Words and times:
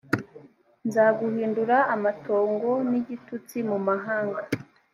nzaguhindura 0.87 1.77
amatongo 1.95 2.69
n 2.89 2.91
igitutsi 2.99 3.57
mu 3.69 3.77
mahanga 3.87 4.41